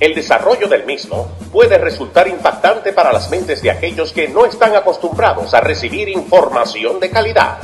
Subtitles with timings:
[0.00, 4.74] El desarrollo del mismo puede resultar impactante para las mentes de aquellos que no están
[4.74, 7.58] acostumbrados a recibir información de calidad.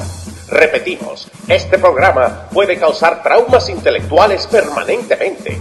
[0.49, 5.61] Repetimos, este programa puede causar traumas intelectuales permanentemente.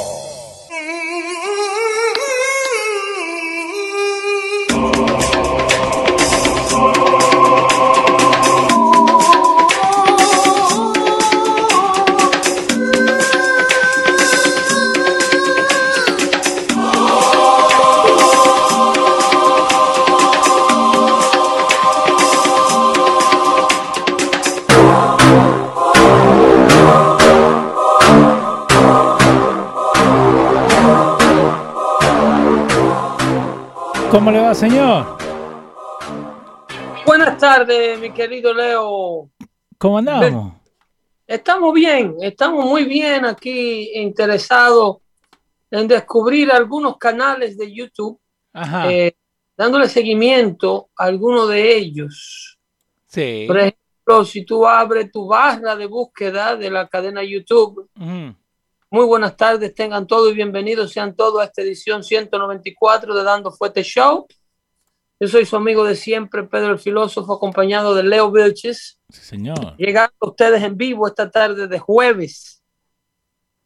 [34.21, 35.17] ¿Cómo le va, señor?
[37.07, 39.31] Buenas tardes, mi querido Leo.
[39.79, 40.53] ¿Cómo andamos?
[41.25, 44.97] Estamos bien, estamos muy bien aquí interesados
[45.71, 48.19] en descubrir algunos canales de YouTube,
[48.53, 48.91] Ajá.
[48.91, 49.15] eh,
[49.57, 52.59] dándole seguimiento a algunos de ellos.
[53.07, 53.45] sí.
[53.47, 57.89] Por ejemplo, si tú abres tu barra de búsqueda de la cadena YouTube.
[58.91, 63.49] Muy buenas tardes, tengan todos y bienvenidos sean todos a esta edición 194 de Dando
[63.49, 64.27] Fuerte Show.
[65.17, 68.99] Yo soy su amigo de siempre, Pedro el Filósofo, acompañado de Leo Vilches.
[69.09, 69.77] Sí, señor.
[69.77, 72.61] llegando a ustedes en vivo esta tarde de jueves.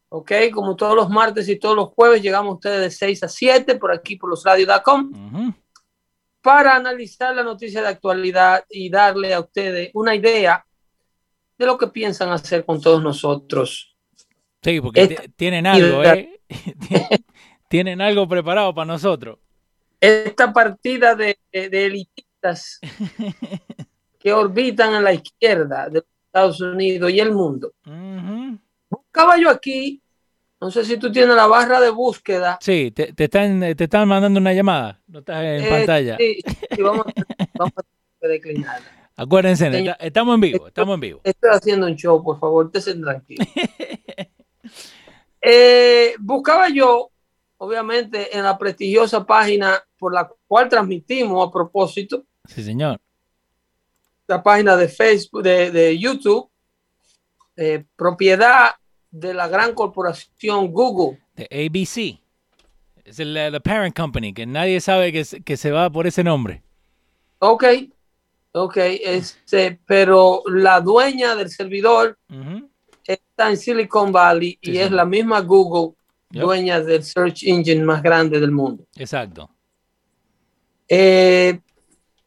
[0.09, 3.27] Ok, como todos los martes y todos los jueves, llegamos a ustedes de 6 a
[3.27, 5.53] 7 por aquí por losradio.com Ujú.
[6.39, 10.63] para analizar la noticia de actualidad y darle a ustedes una idea
[11.57, 13.94] de lo que piensan hacer con todos nosotros.
[14.65, 16.39] Sí, porque Esta- ti- tienen algo, ¿eh?
[17.69, 19.37] tienen algo preparado para nosotros.
[20.01, 22.79] Esta partida de, de- de elitistas
[24.19, 27.73] que orbitan en la izquierda de Estados Unidos y el mundo.
[27.85, 28.57] Ujú.
[28.89, 30.01] Buscaba yo aquí,
[30.59, 34.07] no sé si tú tienes la barra de búsqueda Sí, te, te están, te están
[34.07, 34.99] mandando una llamada.
[35.07, 36.17] No estás en Eh, pantalla.
[36.17, 36.39] Sí,
[36.75, 37.73] sí, vamos, a- vamos
[38.23, 38.87] a declinarla.
[39.17, 39.93] Acuérdense, Señor.
[39.93, 41.21] está- estamos en vivo, estamos en vivo.
[41.23, 43.45] Estoy haciendo un show, por favor, estén tranquilo.
[45.47, 47.11] Eh, buscaba yo,
[47.57, 52.99] obviamente, en la prestigiosa página por la cual transmitimos a propósito, Sí, señor.
[54.27, 56.49] la página de Facebook, de, de YouTube,
[57.57, 58.71] eh, propiedad
[59.11, 61.19] de la gran corporación Google.
[61.35, 62.19] De ABC.
[63.05, 66.23] Es el, la parent company, que nadie sabe que, se- que se va por ese
[66.23, 66.63] nombre.
[67.37, 67.63] Ok,
[68.51, 72.17] ok, este, pero la dueña del servidor.
[73.35, 74.93] Está en Silicon Valley y Sí, es sí.
[74.93, 75.93] la misma Google,
[76.31, 76.41] Yep.
[76.43, 78.85] dueña del search engine más grande del mundo.
[78.95, 79.49] Exacto.
[80.87, 81.59] Eh,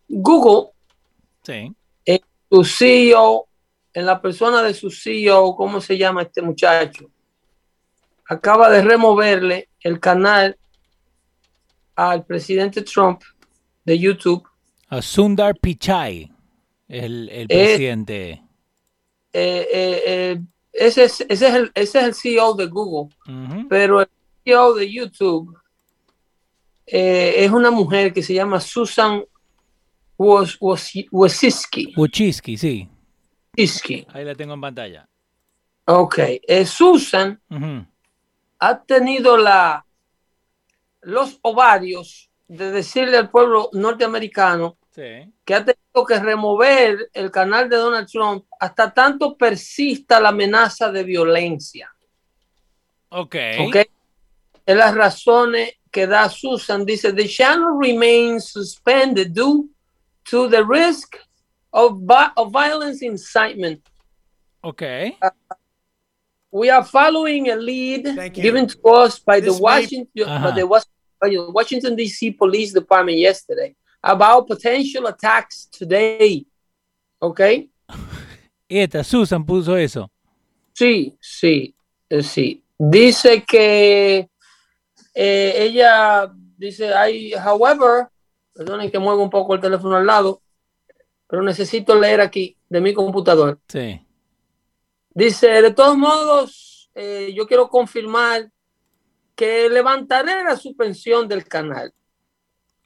[0.09, 0.71] Google,
[1.43, 1.73] Sí.
[2.51, 3.47] su CEO,
[3.95, 7.11] en la persona de su CEO, ¿cómo se llama este muchacho?
[8.27, 10.57] Acaba de removerle el canal
[11.95, 13.23] al presidente Trump
[13.85, 14.47] de YouTube.
[14.89, 16.31] A Sundar Pichai,
[16.87, 18.43] el, el presidente.
[19.33, 20.41] Eh, eh,
[20.79, 23.69] ese, es, ese, es el, ese es el CEO de Google, Ujú.
[23.69, 24.09] pero el
[24.45, 25.57] CEO de YouTube
[26.87, 29.23] eh, es una mujer que se llama Susan
[30.17, 31.95] Wojcicki.
[31.97, 32.89] Wojcicki, sí.
[34.13, 35.09] Ahí la tengo en pantalla.
[35.87, 37.87] Ok, eh, Susan Ujú.
[38.59, 39.85] ha tenido la,
[41.03, 45.33] los ovarios de decirle al pueblo norteamericano Sí.
[45.45, 50.91] que ha tenido que remover el canal de Donald Trump hasta tanto persista la amenaza
[50.91, 51.89] de violencia.
[53.11, 53.37] Ok.
[53.61, 53.77] ¿Ok?
[54.67, 56.85] Es las razones que da Susan.
[56.85, 59.71] Dice, the channel remains suspended due
[60.29, 61.15] to the risk
[61.71, 62.01] of,
[62.35, 63.81] of violence incitement.
[64.63, 64.83] Ok.
[66.51, 70.09] We are following a lead given to us by the This Washington,
[70.57, 70.89] the Was-
[71.21, 72.33] by the Washington D.C.
[72.33, 76.47] Police Department yesterday about potential attacks today.
[77.21, 77.71] Okay.
[78.69, 80.11] Esta, Susan puso eso.
[80.75, 81.75] Sí, sí,
[82.09, 82.63] eh, sí.
[82.79, 84.29] Dice que
[85.15, 88.09] eh, ella dice, hay, however,
[88.53, 90.43] perdonen que muevo un poco el teléfono al lado,
[91.27, 93.59] pero necesito leer aquí de mi computador.
[93.69, 94.01] Sí.
[95.11, 98.51] Dice, de todos modos, eh, yo quiero confirmar
[99.35, 101.93] que levantaré la suspensión del canal.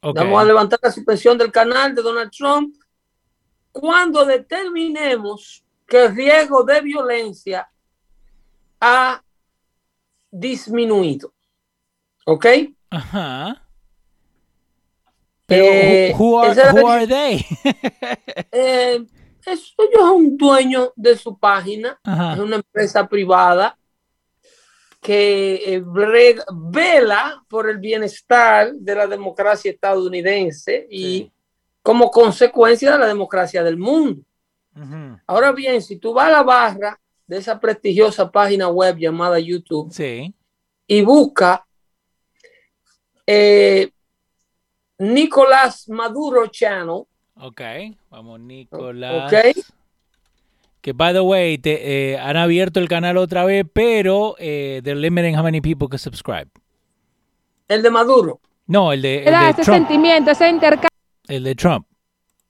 [0.02, 2.74] Vamos a levantar la suspensión del canal de Donald Trump
[3.70, 7.70] cuando determinemos que el riesgo de violencia
[8.80, 9.22] ha
[10.30, 11.32] disminuido.
[12.26, 12.46] ¿Ok?
[12.90, 13.66] Ajá.
[15.46, 17.44] Pero, Eh, who, are, who are they?
[18.52, 19.04] Eh,
[19.44, 22.34] eso yo es un dueño de su página, Ajá.
[22.34, 23.76] es una empresa privada
[25.02, 31.32] que eh, vela por el bienestar de la democracia estadounidense y Sí.
[31.82, 34.22] como consecuencia de la democracia del mundo.
[35.26, 39.92] Ahora bien, si tú vas a la barra de esa prestigiosa página web llamada YouTube
[39.92, 40.32] Sí.
[40.86, 41.66] y busca
[43.26, 43.90] eh,
[44.98, 47.02] Nicolás Maduro Channel,
[47.40, 47.60] Ok.
[48.10, 49.32] Vamos, Nicolás.
[50.82, 55.00] Que, by the way, te, eh, han abierto el canal otra vez, pero eh, they're
[55.00, 56.48] limiting how many people can subscribe.
[57.68, 59.78] el de Maduro, No, el de, el Era de ese Trump.
[59.78, 60.88] sentimiento, ese intercambio.
[61.28, 61.86] El de Trump.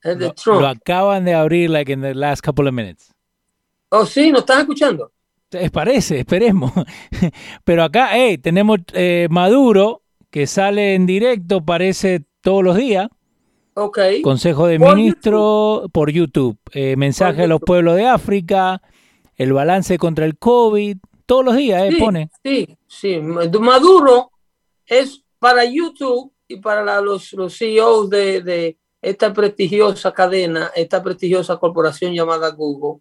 [0.02, 0.60] el de Lo, Trump.
[0.62, 3.12] lo acaban de abrir like in the last couple of minutes.
[3.90, 5.12] Oh, sí, ¿nos están escuchando?
[5.50, 6.72] Es parece, esperemos.
[7.64, 10.00] Pero acá, hey, tenemos eh, Maduro,
[10.30, 13.08] que sale en directo, parece todos los días.
[13.74, 13.98] Ok.
[14.22, 16.58] Consejo de Por Ministro por YouTube.
[16.72, 17.66] Eh, mensaje Por a los YouTube.
[17.66, 18.82] pueblos de África.
[19.36, 20.96] El balance contra el COVID.
[21.26, 22.30] Todos los días, eh, Sí, pone.
[22.44, 23.18] sí, sí.
[23.20, 24.30] Maduro
[24.86, 31.02] es para YouTube y para la- los, los CEOs de, de esta prestigiosa cadena, esta
[31.02, 32.98] prestigiosa corporación llamada Google.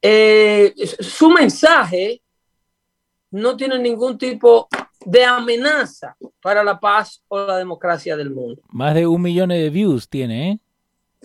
[0.00, 2.22] Eh, su mensaje
[3.32, 4.68] no tiene ningún tipo
[5.04, 8.60] de amenaza para la paz o la democracia del mundo.
[8.68, 10.58] Más de un millón de views tiene, ¿eh?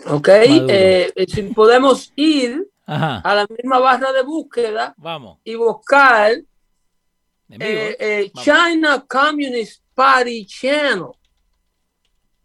[0.06, 0.28] ¿Ok?
[0.30, 3.18] Eh, si podemos ir Ajá.
[3.18, 5.38] a la misma barra de búsqueda Vamos.
[5.44, 8.44] y buscar eh, eh, Vamos.
[8.44, 11.08] China Communist Party Channel.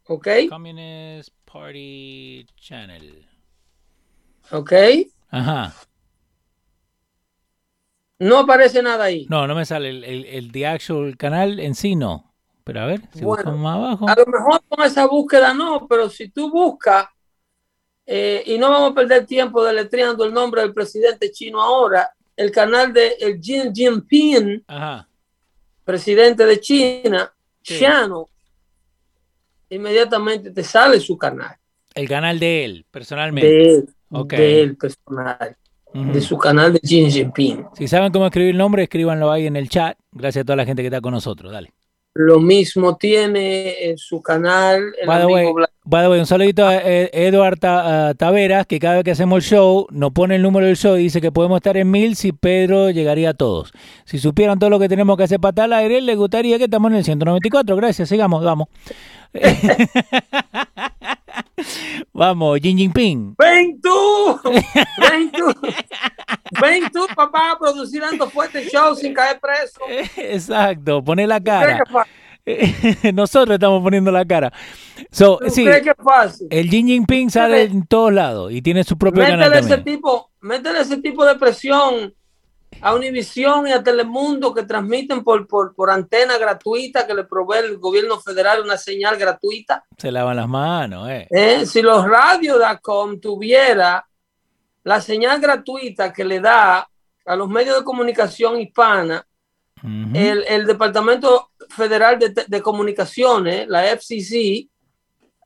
[0.07, 0.27] ¿Ok?
[0.50, 3.27] Communist Party Channel.
[4.51, 4.74] ¿Ok?
[5.29, 5.74] Ajá.
[8.24, 9.25] No aparece nada ahí.
[9.30, 12.34] No, no me sale el, el, el the actual canal en sí, no.
[12.64, 14.08] Pero a ver, si Bueno, más abajo.
[14.10, 17.08] A lo mejor con esa búsqueda no, pero si tú buscas,
[18.06, 22.50] eh, y no vamos a perder tiempo deletreando el nombre del presidente chino ahora, el
[22.52, 25.08] canal de el Xi Jinping, Ajá.
[25.84, 27.80] presidente de China, Sí.
[27.80, 28.24] Channel,
[29.70, 31.56] inmediatamente te sale su canal.
[31.94, 33.48] El canal de él, personalmente.
[33.50, 34.34] De él, Ok.
[34.34, 35.58] de él personal,
[35.94, 37.66] De su canal de Xi Jinping.
[37.74, 39.98] Si saben cómo escribir el nombre, escríbanlo ahí en el chat.
[40.12, 41.51] Gracias a toda la gente que está con nosotros.
[41.51, 41.72] Dale.
[42.15, 45.48] Lo mismo tiene en su canal el By way,
[45.84, 49.50] by way, un saludito a eh, Eduard a Taveras, que cada vez que hacemos el
[49.50, 52.32] show, nos pone el número del show y dice que podemos estar en mil si
[52.32, 53.72] Pedro llegaría a todos.
[54.06, 56.65] Si supieran todo lo que tenemos que hacer para estar al aire, les gustaría que
[56.65, 57.75] estamos en el 194.
[57.75, 58.67] Gracias, sigamos, vamos.
[62.13, 63.36] vamos, Jin Jinping.
[63.38, 65.53] Ven tú, ven tú,
[66.62, 69.79] ven tú, papá, a producir Ando Fuerte Show sin caer preso.
[70.17, 72.07] Exacto, pone la ¿Tú crees cara.
[73.13, 74.51] Nosotros estamos poniendo la cara.
[75.12, 76.48] So, ¿Tú sí, crees que es fácil?
[76.50, 79.98] el Jin Jinping sale en todos lados y tiene su propio canal Métele ese también.
[79.98, 82.13] tipo, métele ese tipo de presión
[82.82, 87.60] a Univisión y a Telemundo que transmiten por, por, por antena gratuita que le provee
[87.60, 89.84] el gobierno federal una señal gratuita.
[89.98, 91.27] Se lavan las manos, eh.
[91.30, 91.65] ¿eh?
[91.65, 94.06] Si los radios.com tuviera
[94.84, 96.88] la señal gratuita que le da
[97.25, 99.25] a los medios de comunicación hispana,
[100.13, 104.70] el, el Departamento Federal de, de Comunicaciones, la FCC,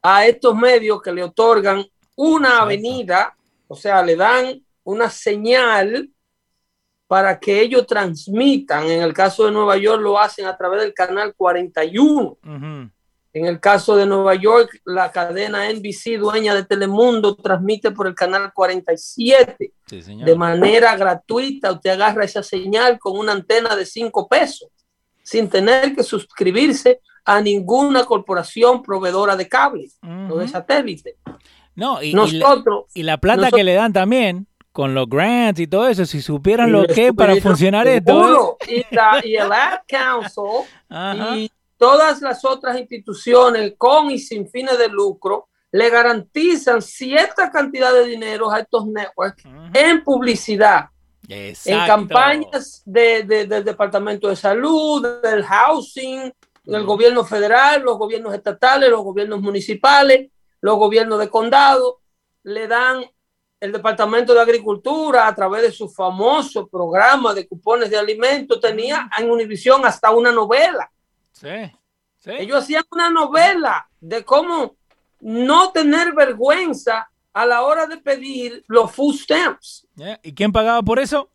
[0.04, 1.84] a estos medios que le otorgan
[2.16, 3.36] una avenida,
[3.68, 6.10] o sea, le dan una señal
[7.08, 8.86] para que ellos transmitan.
[8.90, 12.38] En el caso de Nueva York lo hacen a través del canal 41.
[12.44, 12.92] Ujú.
[13.34, 18.16] En el caso de Nueva York, la cadena NBC, dueña de Telemundo, transmite por el
[18.16, 20.28] canal 47 Sí, señor.
[20.28, 21.72] de manera gratuita.
[21.74, 24.70] Usted agarra esa señal con una antena de 5 pesos,
[25.24, 29.90] sin tener que suscribirse a ninguna corporación proveedora de cable
[30.32, 31.18] o de satélite.
[31.76, 34.48] No, y, y la, Nosotros, y la plata nosotros- que le dan también
[34.78, 38.12] con los grants y todo eso, si supieran y lo que para funcionar esto.
[38.14, 40.66] seguro, y, la- y el Ad Council ¿eh?
[40.90, 41.36] Ajá.
[41.36, 47.92] y todas las otras instituciones con y sin fines de lucro le garantizan cierta cantidad
[47.92, 49.44] de dinero a estos networks
[49.74, 50.90] en publicidad,
[51.28, 51.56] en
[51.88, 56.32] campañas de- de- del Departamento de Salud, del Housing,
[56.66, 60.30] del gobierno federal, los gobiernos estatales, los gobiernos municipales,
[60.62, 62.00] los gobiernos de condado,
[62.44, 63.04] le dan
[63.60, 69.10] el Departamento de Agricultura a través de su famoso programa de cupones de alimentos, tenía
[69.18, 70.92] en Univisión hasta una novela.
[71.32, 71.72] Sí,
[72.18, 72.32] sí.
[72.38, 74.76] Ellos hacían una novela de cómo
[75.22, 79.88] no tener vergüenza a la hora de pedir los food stamps.
[79.96, 80.20] Yeah.
[80.24, 81.30] ¿Y quién pagaba por eso?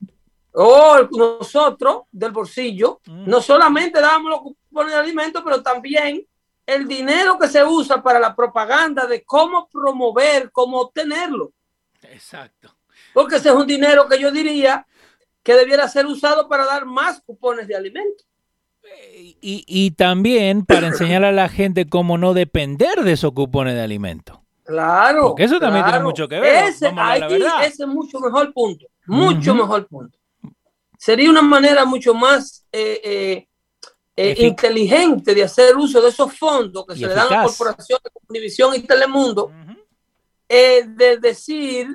[0.52, 3.28] O nosotros, del bolsillo, Mm.
[3.28, 6.24] no solamente dábamos los cupones de alimentos, pero también
[6.66, 11.52] el dinero que se usa para la propaganda de cómo promover, cómo obtenerlo.
[12.10, 12.76] Exacto.
[13.12, 14.86] Porque ese es un dinero que yo diría
[15.42, 18.26] que debiera ser usado para dar más cupones de alimentos.
[19.40, 23.80] Y, y también para enseñar a la gente cómo no depender de esos cupones de
[23.80, 24.42] alimento.
[24.64, 25.28] Claro.
[25.28, 27.22] Porque eso también tiene mucho que ver, Ese, ahí,
[27.64, 28.86] es mucho mejor punto.
[29.06, 30.18] Mucho mejor punto.
[30.96, 33.48] Sería una manera mucho más eh, eh,
[34.14, 38.04] eh, inteligente de hacer uso de esos fondos que Y se le dan a corporaciones
[38.12, 39.50] como Univisión y Telemundo.
[40.52, 41.88] Eh, de decir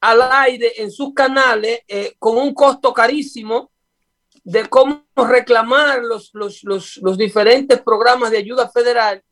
[0.00, 3.70] al aire en sus canales eh, con un costo carísimo
[4.44, 9.22] de cómo reclamar los, los, los, los diferentes programas de ayuda federal,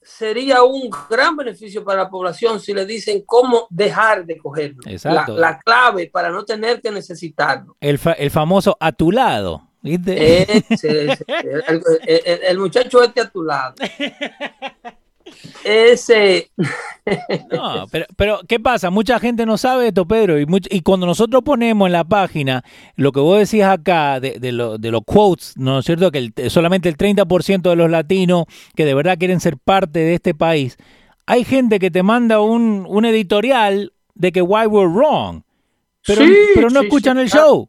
[0.00, 4.80] sería un gran beneficio para la población si le dicen cómo dejar de cogerlo.
[4.84, 5.36] La, Exacto.
[5.36, 7.76] la clave para no tener que necesitarlo.
[7.80, 9.62] El, fa- el famoso a tu lado.
[9.82, 10.42] ¿viste?
[10.42, 11.24] Ese- ese-
[11.68, 13.74] el, el- el muchacho este a tu lado.
[15.64, 16.50] Ese,
[17.50, 18.90] No, pero, pero ¿qué pasa?
[18.90, 20.38] Mucha gente no sabe esto, Pedro.
[20.38, 22.62] Y, much- y cuando nosotros ponemos en la página
[22.96, 26.10] lo que vos decís acá de, de, lo- de los quotes, ¿no es cierto?
[26.10, 30.14] Que el- solamente el 30% de los latinos que de verdad quieren ser parte de
[30.14, 30.76] este país,
[31.26, 35.42] hay gente que te manda un, un editorial de que why we're wrong.
[36.06, 37.46] Pero, Sí, pero no sí, escuchan sí, el claro.
[37.46, 37.68] show.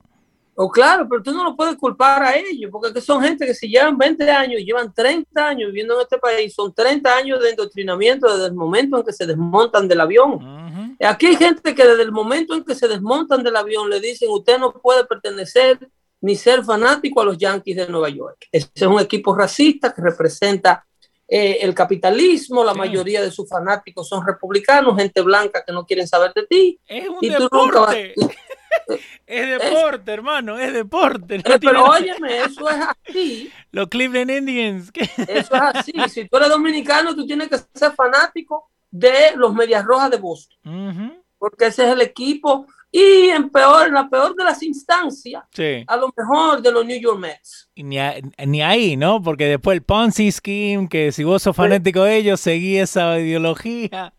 [0.62, 3.54] O claro, pero tú no lo puedes culpar a ellos, porque que son gente que
[3.54, 7.52] si llevan 20 años, llevan 30 años viviendo en este país, son 30 años de
[7.52, 10.98] endoctrinamiento desde el momento en que se desmontan del avión.
[11.02, 14.28] Aquí hay gente que desde el momento en que se desmontan del avión le dicen,
[14.32, 15.80] usted no puede pertenecer
[16.20, 18.48] ni ser fanático a los Yankees de Nueva York.
[18.52, 20.86] Ese es un equipo racista que representa
[21.26, 22.80] eh, el capitalismo, la Sí.
[22.80, 26.80] mayoría de sus fanáticos son republicanos, gente blanca que no quieren saber de ti.
[26.86, 27.96] Es un Y tú nunca vas-
[28.88, 29.04] deporte.
[29.28, 31.38] Es deporte, hermano, es deporte.
[31.38, 33.52] no Eh, pero óyeme, eso es así.
[33.72, 34.92] Los Cleveland Indians.
[34.92, 35.04] ¿qué?
[35.28, 35.94] Eso es así.
[36.10, 41.22] Si tú eres dominicano, tú tienes que ser fanático de los Medias Rojas de Boston,
[41.38, 42.66] porque ese es el equipo.
[42.92, 45.84] Y en peor, en la peor de las instancias, Sí.
[45.86, 47.70] a lo mejor de los New York Mets.
[47.76, 48.16] Y Ni, a-
[48.48, 49.22] ni ahí, ¿no?
[49.22, 54.12] Porque después el Ponzi Scheme, que si vos sos fanático de ellos, seguí esa ideología.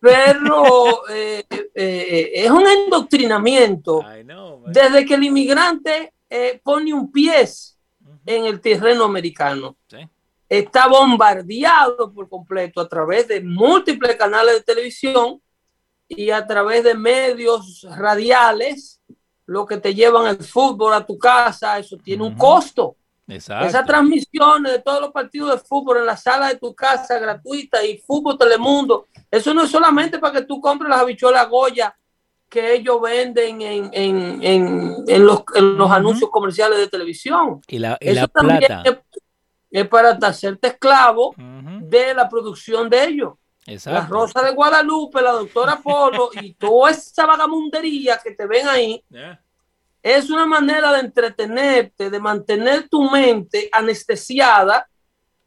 [0.00, 4.62] Pero eh, eh, es un endoctrinamiento man.
[4.66, 7.46] desde que el inmigrante eh, pone un pie
[8.26, 9.76] en el terreno americano.
[9.88, 9.98] Sí.
[10.48, 15.40] está bombardeado por completo a través de múltiples canales de televisión
[16.08, 19.00] y a través de medios radiales,
[19.46, 22.96] lo que te llevan el fútbol a tu casa, eso tiene un costo.
[23.26, 23.66] Exacto.
[23.66, 27.82] Esas transmisiones de todos los partidos de fútbol en la sala de tu casa gratuita
[27.84, 31.94] y fútbol Telemundo, eso no es solamente para que tú compres las habichuelas Goya
[32.48, 35.94] que ellos venden en, en, en, en los, en los Ujú.
[35.94, 37.60] anuncios comerciales de televisión.
[37.66, 38.82] Y la, y Eso la también plata.
[38.90, 38.98] es,
[39.70, 43.32] es para hacerte esclavo de la producción de ellos.
[43.66, 44.12] La Exacto.
[44.14, 49.40] Rosa de Guadalupe, la doctora Polo y toda esa vagamundería que te ven ahí Yeah.
[50.02, 54.86] es una manera de entretenerte, de mantener tu mente anestesiada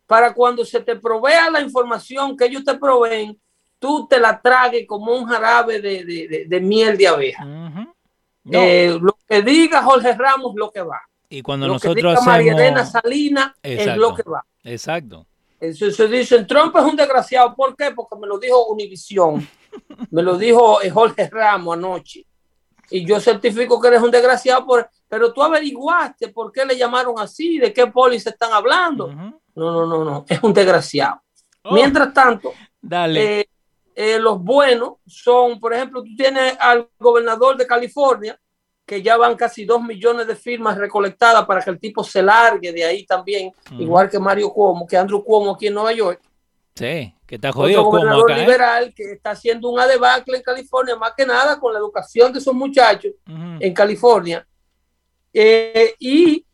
[0.07, 3.39] para cuando se te provea la información que ellos te proveen,
[3.79, 7.45] tú te la tragues como un jarabe de, de- de- de miel de abeja.
[7.45, 7.87] No,
[8.59, 11.01] Eh, lo que diga Jorge Ramos, lo que va.
[11.29, 13.01] y cuando lo que nosotros diga María Elena hacemos...
[13.03, 14.43] Salinas es lo que va.
[14.63, 15.25] Exacto.
[15.59, 17.53] Eso se dicen, Trump es un desgraciado.
[17.55, 17.91] ¿Por qué?
[17.91, 19.45] Porque me lo dijo Univisión.
[20.11, 22.25] me lo dijo eh, Jorge Ramos anoche.
[22.89, 27.15] Y yo certifico que eres un desgraciado, por, pero tú averiguaste por qué le llamaron
[27.19, 29.07] así, de qué póliza están hablando.
[29.11, 30.25] No, no, no, no.
[30.29, 31.21] Es un desgraciado.
[31.63, 31.73] Oh.
[31.73, 33.39] Mientras tanto, Dale.
[33.41, 33.49] Eh,
[33.99, 38.39] eh, los buenos son, por ejemplo, tú tienes al gobernador de California,
[38.85, 42.71] que ya van casi dos millones de firmas recolectadas para que el tipo se largue
[42.71, 46.21] de ahí también, igual que Mario Cuomo, que Andrew Cuomo aquí en Nueva York.
[46.75, 48.45] Sí, que está jodido Otro gobernador acá, ¿eh?
[48.45, 52.37] liberal que está haciendo un adebacle en California, más que nada con la educación de
[52.37, 54.47] esos muchachos en California.
[55.33, 56.45] Eh, y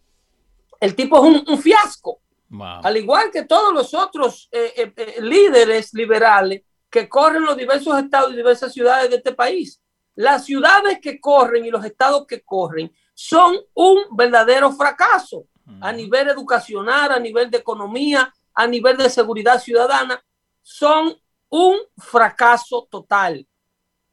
[0.80, 2.22] el tipo es un, un fiasco.
[2.48, 2.80] Wow.
[2.84, 6.62] Al igual que todos los otros eh, líderes liberales
[6.94, 9.82] que corren los diversos estados y diversas ciudades de este país.
[10.14, 15.48] Las ciudades que corren y los estados que corren son un verdadero fracaso
[15.82, 20.24] a nivel educacional, a nivel de economía, a nivel de seguridad ciudadana.
[20.62, 21.20] Son
[21.50, 23.48] un fracaso total.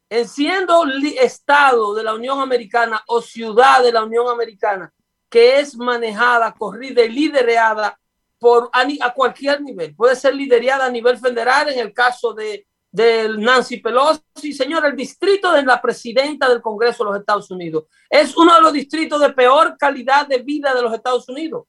[0.08, 0.86] En siendo
[1.20, 4.90] estado de la Unión Americana o ciudad de la Unión Americana
[5.28, 8.00] que es manejada, corrida y liderada
[8.38, 9.94] por a, a cualquier nivel.
[9.94, 14.96] Puede ser liderada a nivel federal en el caso de del Nancy Pelosi, señor, el
[14.96, 17.84] distrito de la presidenta del Congreso de los Estados Unidos.
[18.08, 21.66] Es uno de los distritos de peor calidad de vida de los Estados Unidos.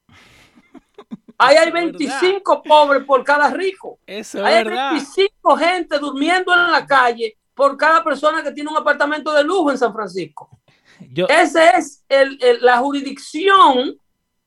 [1.38, 4.00] Ahí hay 25 pobres por cada rico.
[4.06, 4.92] Eso hay es verdad.
[4.92, 9.72] 25 gente durmiendo en la calle por cada persona que tiene un apartamento de lujo
[9.72, 10.50] en San Francisco.
[11.00, 11.28] Yo...
[11.28, 13.96] Esa es el, el, la jurisdicción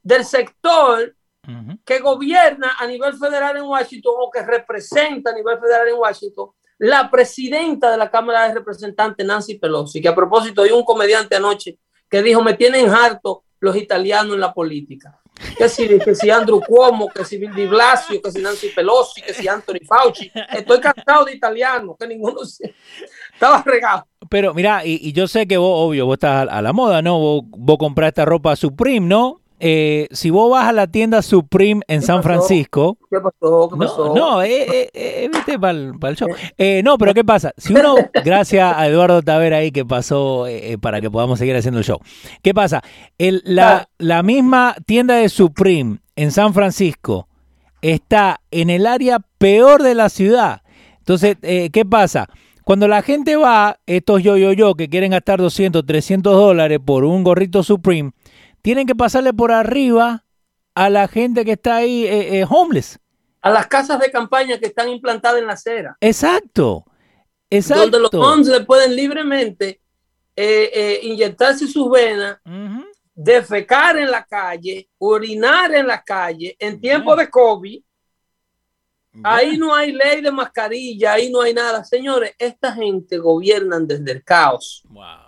[0.03, 1.17] del sector
[1.47, 1.81] uh -huh.
[1.85, 6.51] que gobierna a nivel federal en Washington o que representa a nivel federal en Washington
[6.85, 11.35] la presidenta de la Cámara de Representantes, Nancy Pelosi, que a propósito hay un comediante
[11.35, 11.79] anoche
[12.11, 15.19] que dijo, me tienen harto los italianos en la política.
[15.57, 19.33] Que si, que si Andrew Cuomo, que si Bill Blasio, que si Nancy Pelosi, que
[19.33, 20.31] si Anthony Fauci.
[20.53, 22.75] Estoy cansado de italiano, que ninguno se...
[23.33, 24.07] estaba regado.
[24.29, 27.19] Pero mira, y, y, yo sé que vos, obvio, vos estás a la moda, ¿no?
[27.19, 29.41] Vos, vos compraste ropa Supreme, ¿no?
[29.61, 32.29] Eh, si vos vas a la tienda Supreme en San pasó?
[32.29, 32.99] Francisco.
[33.11, 33.69] ¿Qué pasó?
[33.71, 34.07] ¿Qué pasó?
[34.09, 36.29] No, no eh, eh, viste para el, show.
[36.83, 37.53] no, pero ¿qué pasa?
[37.57, 37.95] Si uno,
[38.25, 40.47] gracias a Eduardo Tavera ahí que pasó
[40.81, 42.01] para que podamos seguir haciendo el show.
[42.43, 42.83] ¿Qué pasa?
[43.17, 47.29] El, la, la misma tienda de Supreme en San Francisco
[47.81, 50.63] está en el área peor de la ciudad.
[50.99, 52.29] Entonces, ¿qué pasa?
[52.65, 57.05] Cuando la gente va, estos yo, yo, yo, que quieren gastar 200, 300 dólares por
[57.05, 58.13] un gorrito Supreme,
[58.65, 60.25] tienen que pasarle por arriba
[60.75, 62.99] a la gente que está ahí eh, eh, homeless.
[63.43, 65.99] A las casas de campaña que están implantadas en la acera.
[66.01, 66.87] Exacto.
[67.51, 67.83] Exacto.
[67.83, 69.83] Donde los homeless pueden libremente
[70.35, 72.87] eh, inyectarse sus venas, uh -huh.
[73.15, 77.83] defecar en la calle, orinar en la calle, en tiempo de COVID.
[79.23, 81.85] Ahí no hay ley de mascarilla, ahí no hay nada.
[81.85, 84.83] Señores, esta gente gobiernan desde el caos.
[84.89, 85.24] Wow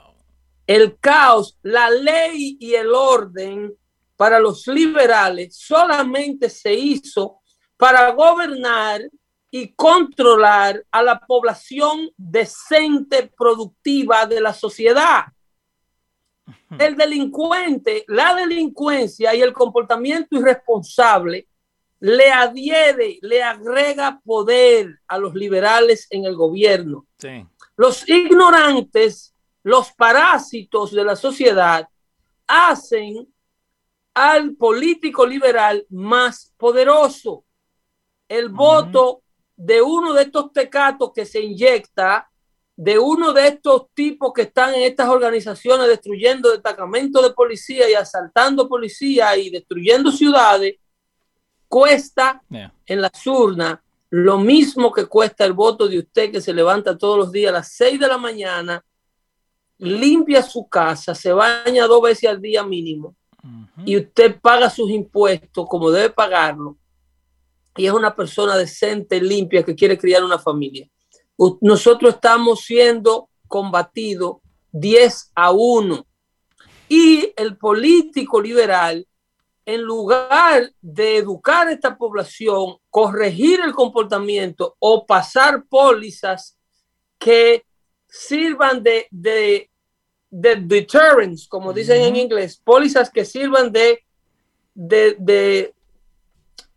[0.67, 3.75] el caos, la ley y el orden
[4.17, 7.41] para los liberales solamente se hizo
[7.77, 9.03] para gobernar
[9.51, 15.25] y controlar a la población decente, productiva de la sociedad.
[16.79, 21.49] El delincuente, la delincuencia y el comportamiento irresponsable
[22.01, 27.07] le adhiere, le agrega poder a los liberales en el gobierno.
[27.19, 27.47] Sí.
[27.77, 29.36] Los ignorantes
[29.67, 31.89] los parásitos de la sociedad
[32.47, 33.27] hacen
[34.15, 37.45] al político liberal más poderoso.
[38.29, 38.57] El uh -huh.
[38.57, 39.23] voto
[39.57, 42.31] de uno de estos tecatos que se inyecta,
[42.77, 47.95] de uno de estos tipos que están en estas organizaciones destruyendo destacamentos de policía y
[47.95, 50.77] asaltando policía y destruyendo ciudades,
[51.67, 52.73] cuesta Yeah.
[52.87, 57.19] en las urnas lo mismo que cuesta el voto de usted que se levanta todos
[57.19, 58.85] los días a las 6 de la mañana
[59.79, 63.15] limpia su casa, se baña dos veces al día mínimo
[63.85, 66.77] y usted paga sus impuestos como debe pagarlo
[67.77, 70.89] y es una persona decente, limpia, que quiere criar una familia.
[71.61, 74.39] Nosotros estamos siendo combatidos
[74.73, 76.07] 10 a 1
[76.89, 79.07] y el político liberal,
[79.67, 86.57] en lugar de educar a esta población, corregir el comportamiento o pasar pólizas
[87.19, 87.65] que
[88.09, 89.71] sirvan de, de,
[90.31, 94.05] de deterrence, como dicen en inglés, pólizas que sirvan de,
[94.75, 95.75] de, de,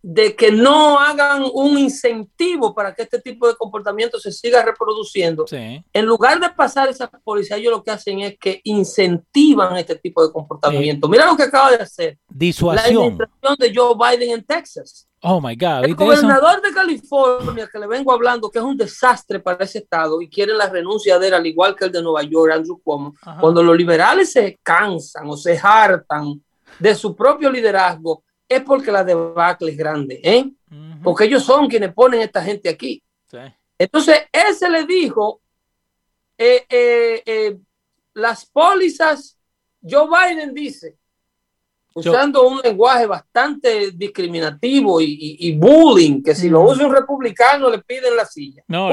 [0.01, 5.45] de que no hagan un incentivo para que este tipo de comportamiento se siga reproduciendo.
[5.45, 5.83] Sí.
[5.91, 10.25] En lugar de pasar esas pólizas, ellos lo que hacen es que incentivan este tipo
[10.25, 11.09] de comportamiento.
[11.09, 13.03] Mira lo que acaba de hacer la Disuasión.
[13.03, 15.08] administración de Joe Biden en Texas.
[15.21, 15.83] Oh my God.
[15.83, 20.21] El gobernador de California, que le vengo hablando, que es un desastre para ese estado
[20.21, 23.13] y quieren la renuncia de él, al igual que el de Nueva York, Andrew Cuomo.
[23.21, 23.41] Ajá.
[23.41, 26.41] Cuando los liberales se cansan o se hartan
[26.79, 30.51] de su propio liderazgo, es porque la debacle es grande, ¿eh?
[31.03, 33.01] Porque ellos son quienes ponen a esta gente aquí.
[33.77, 35.41] Entonces, ese le dijo,
[36.37, 37.57] eh, eh, eh,
[38.13, 39.37] las pólizas,
[39.81, 40.97] Joe Biden dice,
[41.93, 48.15] usando un lenguaje bastante discriminativo y, bullying, que si lo usa un republicano le piden
[48.15, 48.63] la silla.
[48.67, 48.89] No,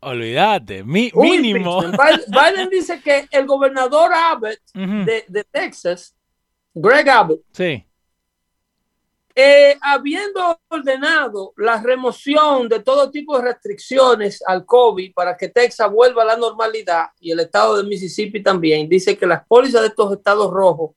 [0.00, 1.80] olvídate, mínimo.
[2.28, 6.14] Biden, dice que el gobernador Abbott de, de, Texas,
[6.74, 7.84] Greg Abbott, sí.
[9.40, 15.88] Eh, habiendo ordenado la remoción de todo tipo de restricciones al COVID para que Texas
[15.92, 19.88] vuelva a la normalidad y el estado de Mississippi también, dice que las pólizas de
[19.88, 20.90] estos estados rojos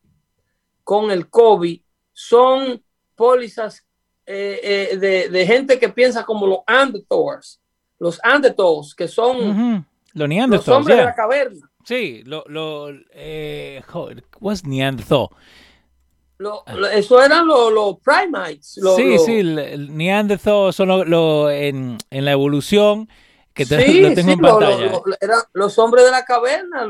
[0.84, 1.82] con el COVID
[2.14, 2.84] son
[3.16, 3.86] pólizas
[4.26, 7.60] eh, eh, de, gente que piensa como los Andertors,
[8.00, 11.70] los Andertors, que son los, hombres de la caverna.
[11.84, 13.82] Sí, lo, lo eh,
[14.40, 15.28] what's Neanderthal?
[16.94, 18.80] eso eran los primates.
[18.96, 23.10] sí, sí, el, Neanderthal son lo, en, en, la evolución
[23.54, 25.02] que te, lo tengo en pantalla.
[25.20, 26.88] eran los hombres de la caverna.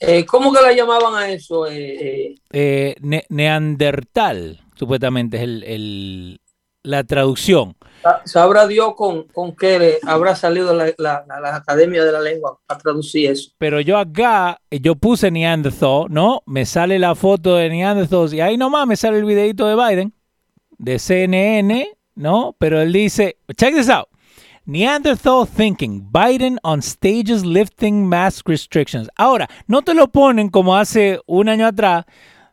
[0.00, 1.66] Eh, ¿Cómo que la llamaban a eso?
[1.66, 2.94] Eh, eh,
[3.28, 6.40] neandertal, supuestamente es el,
[6.82, 7.76] la traducción.
[8.24, 12.78] Sabrá Dios con, con qué habrá salido la, la, la, Academia de la Lengua a
[12.78, 13.50] traducir eso.
[13.58, 16.42] Pero yo acá, yo puse Neanderthal, ¿no?
[16.46, 20.14] Me sale la foto de Neanderthal y ahí nomás me sale el videito de Biden,
[20.78, 22.56] de CNN, ¿no?
[22.58, 24.09] Pero él dice, check this out.
[24.70, 29.08] Neanderthal thinking, Biden on stages lifting mask restrictions.
[29.16, 32.04] Ahora, no te lo ponen como hace un año atrás,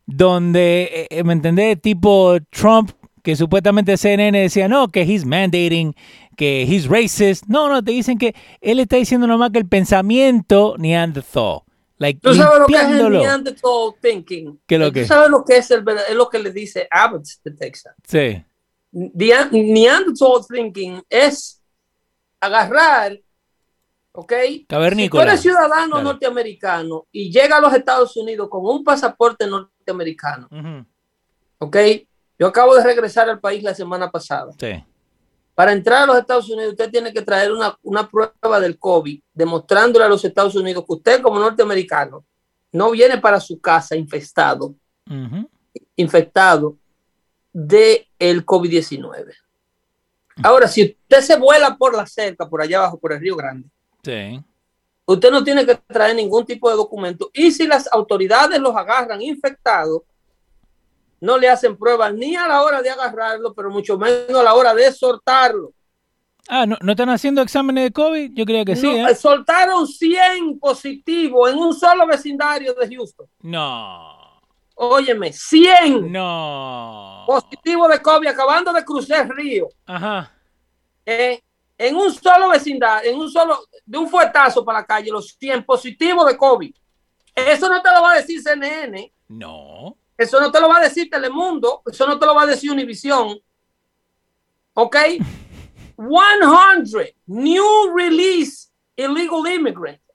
[0.07, 1.79] donde, eh, ¿me entendés?
[1.79, 2.89] Tipo Trump
[3.21, 5.93] que supuestamente CNN decía, no, que he's mandating,
[6.35, 7.45] que he's racist.
[7.45, 11.59] No, no, te dicen que él está diciendo nomás que el pensamiento Neanderthal.
[11.99, 14.59] Like, ¿Tú sabes lo que es el Neanderthal thinking?
[14.65, 15.01] ¿Qué lo que?
[15.03, 17.93] ¿Tú sabes lo que es, el, es lo que le dice Abbott de Texas?
[18.07, 18.43] Sí.
[18.91, 21.56] Neanderthal thinking es
[22.39, 23.19] agarrar,
[24.11, 24.33] ¿ok?
[24.67, 25.21] Cavernícola.
[25.21, 30.47] Si tú eres ciudadano norteamericano y llega a los Estados Unidos con un pasaporte norteamericano,
[31.59, 31.77] ¿ok?
[32.39, 34.51] Yo acabo de regresar al país la semana pasada.
[34.59, 34.83] Sí.
[35.55, 40.05] Para entrar a los Estados Unidos, usted tiene que traer una, prueba del COVID, demostrándole
[40.05, 42.23] a los Estados Unidos que usted, como norteamericano,
[42.71, 44.75] no viene para su casa infestado,
[45.95, 46.77] infectado
[47.51, 49.33] de el COVID-19.
[50.43, 53.67] Ahora, si usted se vuela por la cerca, por allá abajo, por el Río Grande,
[54.03, 54.43] sí.
[55.05, 57.29] usted no tiene que traer ningún tipo de documento.
[57.33, 60.01] Y si las autoridades los agarran infectados,
[61.19, 64.53] no le hacen pruebas ni a la hora de agarrarlo, pero mucho menos a la
[64.53, 65.73] hora de soltarlo.
[66.47, 68.31] Ah, ¿no, ¿no están haciendo exámenes de COVID?
[68.33, 68.87] Yo creo que sí.
[68.87, 69.15] ¿eh?
[69.15, 73.27] Soltaron 100 positivos en un solo vecindario de Houston.
[73.41, 74.16] No.
[74.79, 77.23] Óyeme, 100 no.
[77.25, 79.67] positivos de COVID acabando de cruzar el río.
[79.87, 80.31] Ajá.
[81.03, 81.41] Eh,
[81.79, 85.65] en un solo vecindario, en un solo, de un fuetazo para la calle, los 100
[85.65, 86.75] positivos de COVID.
[87.33, 89.11] Eso no te lo va a decir CNN.
[89.29, 89.97] No.
[90.15, 92.71] Eso no te lo va a decir Telemundo, eso no te lo va a decir
[92.71, 93.39] Univisión.
[94.73, 94.95] ¿Ok?
[95.97, 100.06] 100 new release illegal immigrants.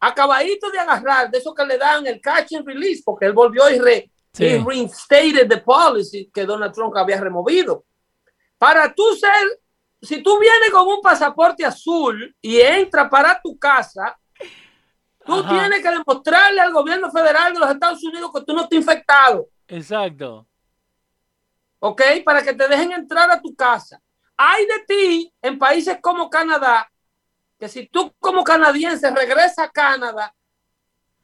[0.00, 3.68] Acabadito de agarrar de eso que le dan el catch and release, porque él volvió
[3.70, 7.84] y, re, reinstated the policy que Donald Trump había removido.
[8.58, 9.60] Para tú ser,
[10.00, 14.16] si tú vienes con un pasaporte azul y entra para tu casa,
[15.26, 18.78] Tú tienes que demostrarle al gobierno federal de los Estados Unidos que tú no estás
[18.78, 19.48] infectado.
[19.66, 20.46] Exacto.
[21.80, 22.00] ¿Ok?
[22.24, 24.00] Para que te dejen entrar a tu casa.
[24.36, 26.88] Hay de ti en países como Canadá,
[27.58, 30.34] que si tú como canadiense regresas a Canadá,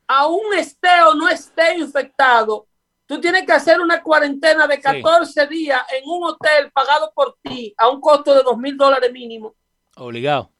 [0.06, 2.66] aún esté o no esté infectado,
[3.06, 7.74] tú tienes que hacer una cuarentena de 14 días en un hotel pagado por ti
[7.76, 9.54] a un costo de 2 mil dólares mínimo.
[9.96, 10.50] Obligado.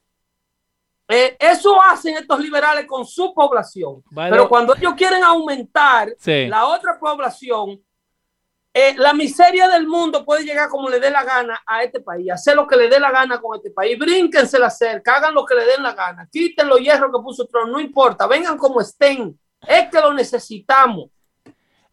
[1.09, 4.03] Eh, eso hacen estos liberales con su población.
[4.15, 7.83] Pero cuando ellos quieren aumentar la otra población,
[8.75, 12.31] eh, la miseria del mundo puede llegar como le dé la gana a este país,
[12.31, 15.45] hacer lo que le dé la gana con este país, brínquense la cerca, hagan lo
[15.45, 18.81] que le den la gana, quiten los hierros que puso Trump, no importa, vengan como
[18.81, 21.11] estén, es que lo necesitamos.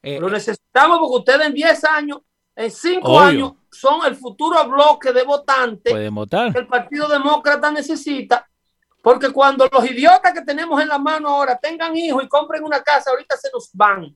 [0.02, 2.20] Eh, lo necesitamos porque ustedes en 10 años,
[2.56, 8.48] en 5 años, son el futuro bloque de votantes que el Partido Demócrata necesita.
[9.02, 12.82] Porque cuando los idiotas que tenemos en la mano ahora tengan hijos y compren una
[12.82, 14.16] casa, ahorita se nos van.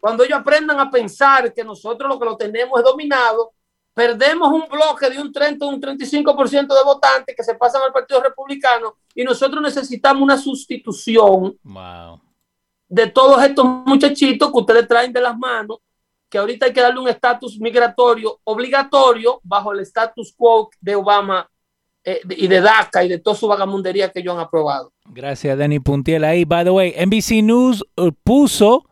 [0.00, 3.52] Cuando ellos aprendan a pensar que nosotros lo que lo tenemos es dominado,
[3.94, 8.22] perdemos un bloque de un 30 un 35% de votantes que se pasan al Partido
[8.22, 11.58] Republicano y nosotros necesitamos una sustitución
[12.88, 15.78] de todos estos muchachitos que ustedes traen de las manos
[16.28, 21.48] que ahorita hay que darle un estatus migratorio obligatorio bajo el status quo de Obama
[22.04, 24.92] eh, y de DACA y de toda su vagamundería que ellos han aprobado.
[25.06, 26.24] Gracias, Danny Puntiel.
[26.24, 28.84] Ahí, by the way, NBC News uh, puso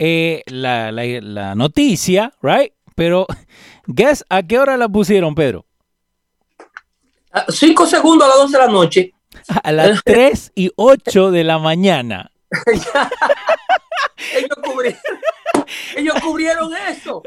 [0.00, 2.72] eh, la, la, la noticia, right?
[2.94, 3.26] Pero,
[3.86, 5.66] guess a qué hora la pusieron, Pedro?
[7.32, 9.14] Ah, Cinco segundos a las 12 de la noche.
[9.62, 12.32] A las 3 y 8 de la mañana.
[14.36, 15.00] ellos, cubrieron,
[15.96, 17.22] ellos cubrieron eso.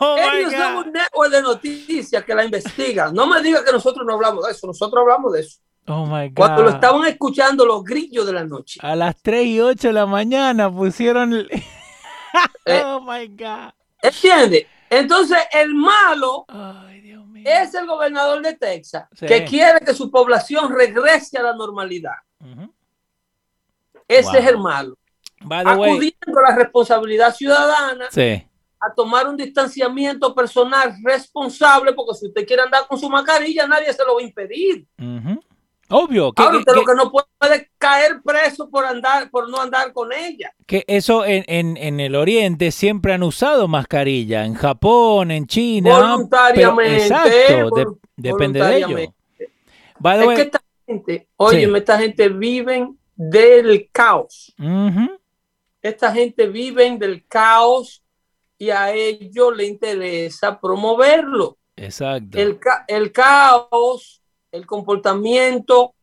[0.00, 3.14] Oh, ellos son un network de noticias que la investigan.
[3.14, 4.66] No me digas que nosotros no hablamos de eso.
[4.66, 5.58] Nosotros hablamos de eso.
[5.86, 6.34] Oh my God.
[6.34, 8.80] Cuando lo estaban escuchando los grillos de la noche.
[8.82, 11.50] A las 3 y 8 de la mañana pusieron el...
[12.66, 12.82] Eh.
[12.84, 13.72] oh my God.
[14.02, 14.66] ¿Entiendes?
[14.90, 17.44] Entonces, el malo Ay, Dios mío.
[17.46, 19.26] es el gobernador de Texas, Sí.
[19.26, 22.14] que quiere que su población regrese a la normalidad.
[24.06, 24.36] Ese Wow.
[24.40, 24.98] es el malo.
[25.46, 28.46] Way, Acudiendo a la responsabilidad ciudadana, sí.
[28.80, 33.92] a tomar un distanciamiento personal responsable, porque si usted quiere andar con su mascarilla, nadie
[33.92, 34.86] se lo va a impedir.
[34.98, 35.42] Ujú.
[35.90, 39.48] Obvio que, Ahora que- usted lo que- que no puede caer preso por andar, por
[39.50, 40.52] no andar con ella.
[40.66, 44.44] que eso en, en- en el Oriente siempre han usado mascarilla.
[44.44, 45.90] En Japón, en China.
[45.94, 48.86] pero- Voluntariamente, exacto, de- vol- depende de ello.
[48.88, 49.14] voluntariamente.
[49.98, 54.54] By the Es way, que esta gente, oye, esta gente viven del caos.
[55.82, 58.02] Esta gente viven del caos
[58.58, 61.58] y a ellos les interesa promoverlo.
[61.76, 62.38] exacto.
[62.38, 64.22] El, ca- el caos,
[64.54, 65.94] el comportamiento.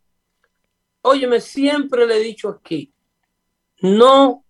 [1.03, 2.93] Óyeme, siempre le he dicho aquí,
[3.81, 4.43] no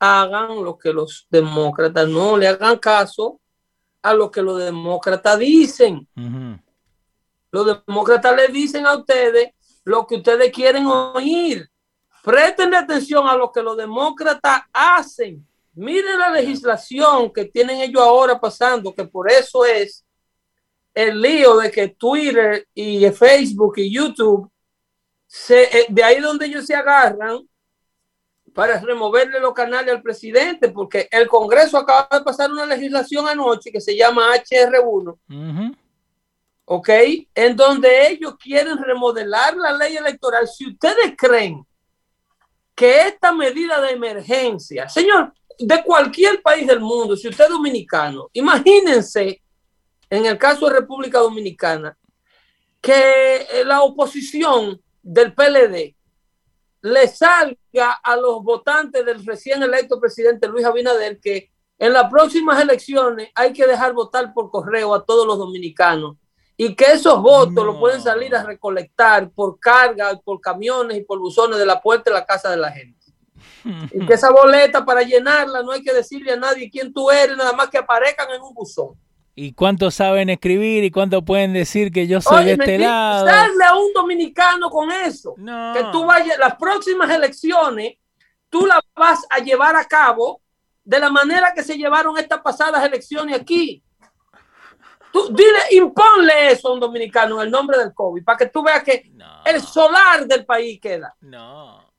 [0.00, 3.40] hagan lo que los demócratas, no le hagan caso
[4.02, 6.06] a lo que los demócratas dicen.
[7.52, 9.50] Los demócratas le dicen a ustedes
[9.84, 11.70] lo que ustedes quieren oír.
[12.24, 15.46] Presten atención a lo que los demócratas hacen.
[15.74, 20.04] Miren la legislación que tienen ellos ahora pasando, que por eso es
[20.94, 24.50] el lío de que Twitter y Facebook y YouTube,
[25.26, 27.40] se, eh, de ahí donde ellos se agarran
[28.52, 33.72] para removerle los canales al presidente, porque el Congreso acaba de pasar una legislación anoche
[33.72, 35.76] que se llama HR1, Ujú.
[36.66, 36.88] ¿ok?
[37.34, 40.46] En donde ellos quieren remodelar la ley electoral.
[40.46, 41.66] Si ustedes creen
[42.74, 48.28] que esta medida de emergencia, señor, de cualquier país del mundo, si usted es dominicano,
[48.32, 49.41] imagínense,
[50.12, 51.96] en el caso de República Dominicana,
[52.82, 55.96] que eh, la oposición del PLD
[56.82, 62.60] le salga a los votantes del recién electo presidente Luis Abinader que en las próximas
[62.60, 66.18] elecciones hay que dejar votar por correo a todos los dominicanos
[66.58, 67.64] y que esos votos No.
[67.64, 72.10] lo pueden salir a recolectar por carga, por camiones y por buzones de la puerta
[72.10, 73.00] de la casa de la gente.
[73.90, 77.34] Y que esa boleta para llenarla no hay que decirle a nadie quién tú eres,
[77.34, 78.94] nada más que aparezcan en un buzón.
[79.34, 83.24] ¿Y cuántos saben escribir y cuántos pueden decir que yo soy de Oye, este lado?
[83.24, 85.34] darle a un dominicano con eso.
[85.38, 85.72] No.
[85.74, 87.94] que tú vayas, las próximas elecciones,
[88.50, 90.42] tú las vas a llevar a cabo
[90.84, 93.82] de la manera que se llevaron estas pasadas elecciones aquí.
[95.12, 98.62] Tú dile, imponle eso a un dominicano en el nombre del COVID, para que tú
[98.62, 99.42] veas que No.
[99.44, 101.14] el solar del país queda.
[101.20, 101.90] No.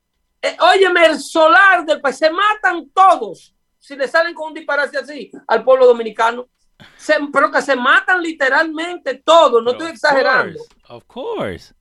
[0.41, 4.97] Eh, óyeme, el solar del país, se matan todos si le salen con un disparate
[4.97, 6.47] así al pueblo dominicano.
[6.97, 10.59] Se- pero que se matan literalmente todos, no estoy Of exagerando.
[10.59, 11.73] course, Of course.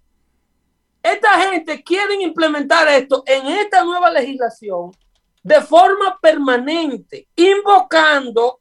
[1.03, 4.93] Esta gente quiere implementar esto en esta nueva legislación
[5.43, 8.61] de forma permanente, invocando,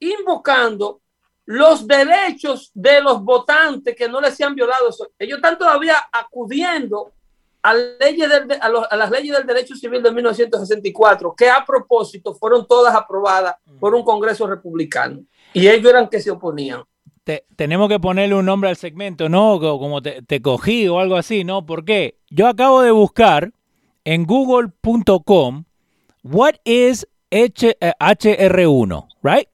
[0.00, 1.00] invocando
[1.46, 5.02] los derechos de los votantes que no les sean violados.
[5.18, 7.12] Ellos están todavía acudiendo
[7.62, 11.64] a, leyes del- a los- a las leyes del derecho civil de 1964, que a
[11.64, 15.20] propósito fueron todas aprobadas por un Congreso republicano.
[15.52, 16.82] Y ellos eran que se oponían.
[17.24, 19.58] Te- tenemos que ponerle un nombre al segmento, ¿no?
[19.60, 21.66] Co- Como te, te cogí o algo así, ¿no?
[21.66, 22.18] ¿Por qué?
[22.30, 23.52] Yo acabo de buscar
[24.04, 25.64] en google.com
[26.22, 29.46] what is H- eh, HR1, right?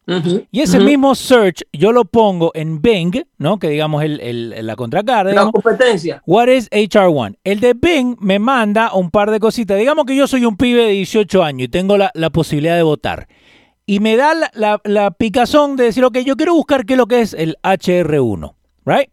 [0.50, 3.58] Y ese mismo search yo lo pongo en Bing, ¿no?
[3.58, 6.22] Que digamos el, el- la contracara, La competencia.
[6.26, 7.36] What is HR1?
[7.44, 9.78] El de Bing me manda un par de cositas.
[9.78, 12.82] Digamos que yo soy un pibe de 18 años y tengo la, la posibilidad de
[12.82, 13.28] votar.
[13.84, 16.98] Y me da la, la- la picazón de decir, ok, yo quiero buscar qué es
[16.98, 19.10] lo que es el HR1, ¿right?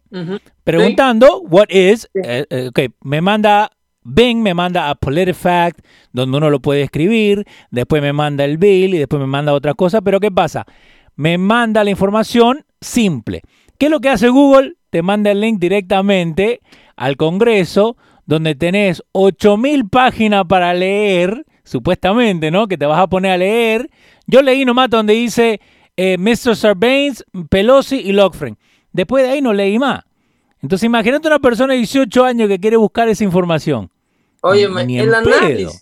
[0.64, 3.70] Preguntando, what is, eh, eh, ok, me manda,
[4.04, 5.80] Bing me manda a PolitiFact,
[6.12, 9.72] donde uno lo puede escribir, después me manda el bill y después me manda otra
[9.72, 10.66] cosa, pero ¿qué pasa?
[11.16, 13.42] Me manda la información simple.
[13.78, 14.74] ¿Qué es lo que hace Google?
[14.90, 16.60] Te manda el link directamente
[16.96, 22.68] al Congreso, donde tenés 8000 páginas para leer supuestamente, ¿no?
[22.68, 23.90] Que te vas a poner a leer.
[24.26, 25.60] Yo leí nomás donde dice
[25.96, 26.56] eh, Mr.
[26.56, 28.58] Sarbanes, Pelosi y Lockfriend.
[28.92, 30.04] Después de ahí no leí más.
[30.60, 33.90] Entonces imagínate una persona de 18 años que quiere buscar esa información.
[34.46, 35.80] Oye, el análisis,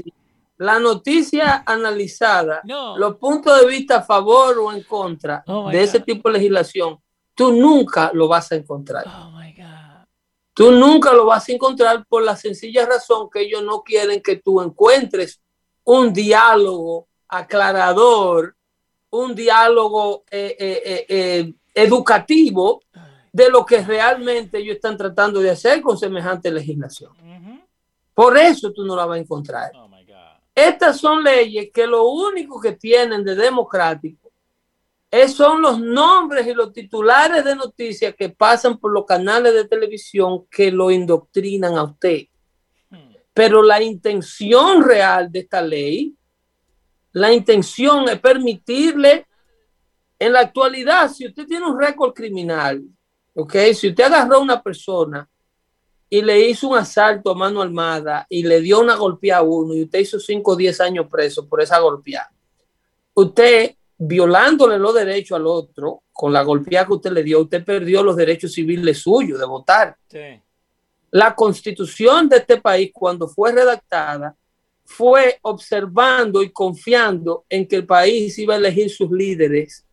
[0.57, 2.62] la noticia analizada,
[2.96, 6.98] los puntos de vista a favor o en contra oh de ese tipo de legislación,
[7.35, 9.05] tú nunca lo vas a encontrar.
[9.07, 9.33] Oh
[10.55, 14.37] tú nunca lo vas a encontrar por la sencilla razón que ellos no quieren que
[14.37, 15.40] tú encuentres
[15.85, 18.55] un diálogo aclarador,
[19.11, 22.83] un diálogo eh, eh, eh, educativo
[23.33, 27.12] de lo que realmente ellos están tratando de hacer con semejante legislación.
[28.14, 29.72] Por eso tú no la vas a encontrar.
[29.75, 29.88] Oh
[30.55, 34.33] Estas son leyes que lo único que tienen de democrático
[35.11, 39.68] es, son los nombres y los titulares de noticias que pasan por los canales de
[39.68, 42.22] televisión que lo indoctrinan a usted.
[42.88, 43.12] Hmm.
[43.35, 46.16] Pero la intención real de esta ley,
[47.12, 49.27] la intención es permitirle
[50.18, 52.83] en la actualidad, si usted tiene un récord criminal,
[53.35, 53.55] ¿ok?
[53.75, 55.29] Si usted agarró a una persona
[56.12, 59.72] y le hizo un asalto a mano armada y le dio una golpeada a uno
[59.72, 62.31] y usted hizo 5 o 10 años preso por esa golpeada,
[63.14, 68.03] usted violándole los derechos al otro, con la golpeada que usted le dio, usted perdió
[68.03, 69.96] los derechos civiles suyos de votar.
[71.12, 74.37] La constitución de este país, cuando fue redactada,
[74.85, 79.87] fue observando y confiando en que el país iba a elegir sus líderes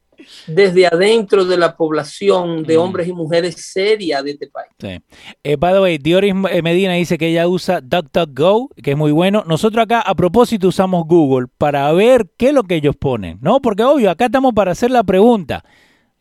[0.47, 2.81] desde adentro de la población de mm.
[2.81, 4.71] hombres y mujeres seria de este país.
[4.79, 4.99] Sí.
[5.43, 9.11] Eh, by the way, Dioris eh, Medina dice que ella usa DuckDuckGo, que es muy
[9.11, 9.43] bueno.
[9.47, 13.61] Nosotros acá a propósito usamos Google para ver qué es lo que ellos ponen, ¿no?
[13.61, 15.63] Porque obvio, acá estamos para hacer la pregunta.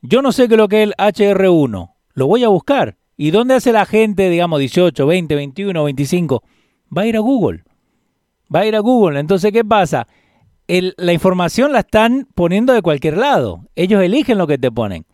[0.02, 1.92] Yo no sé qué es lo que es el HR1.
[2.14, 2.96] Lo voy a buscar.
[3.16, 6.42] ¿Y dónde hace la gente, digamos, 18, 20, 21, 25?
[6.96, 7.64] Va a ir a Google.
[8.54, 9.18] Va a ir a Google.
[9.18, 10.06] Entonces, ¿qué pasa?
[10.68, 13.64] La información la están poniendo de cualquier lado.
[13.74, 15.06] Ellos eligen lo que te ponen.